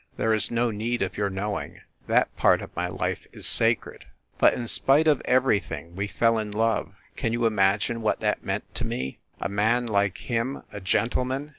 [0.17, 4.05] There is no need of your knowing that part of my life is sacred.
[4.39, 6.95] But, in spite of everything, we fell in love.
[7.15, 9.19] Can you imagine what that meant to me?
[9.39, 11.49] A man like him a gentleman?